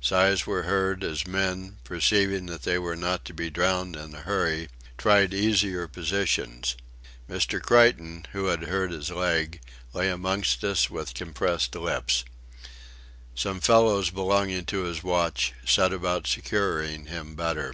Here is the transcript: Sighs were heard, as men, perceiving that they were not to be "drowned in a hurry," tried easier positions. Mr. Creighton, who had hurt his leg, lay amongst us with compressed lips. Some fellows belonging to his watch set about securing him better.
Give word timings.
Sighs 0.00 0.44
were 0.44 0.64
heard, 0.64 1.04
as 1.04 1.24
men, 1.24 1.76
perceiving 1.84 2.46
that 2.46 2.62
they 2.64 2.80
were 2.80 2.96
not 2.96 3.24
to 3.26 3.32
be 3.32 3.48
"drowned 3.48 3.94
in 3.94 4.12
a 4.12 4.22
hurry," 4.22 4.68
tried 4.96 5.32
easier 5.32 5.86
positions. 5.86 6.74
Mr. 7.30 7.62
Creighton, 7.62 8.26
who 8.32 8.46
had 8.46 8.64
hurt 8.64 8.90
his 8.90 9.08
leg, 9.08 9.60
lay 9.92 10.10
amongst 10.10 10.64
us 10.64 10.90
with 10.90 11.14
compressed 11.14 11.76
lips. 11.76 12.24
Some 13.36 13.60
fellows 13.60 14.10
belonging 14.10 14.64
to 14.64 14.82
his 14.82 15.04
watch 15.04 15.52
set 15.64 15.92
about 15.92 16.26
securing 16.26 17.06
him 17.06 17.36
better. 17.36 17.72